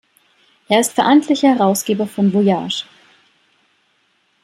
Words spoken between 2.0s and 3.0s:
von Voyage.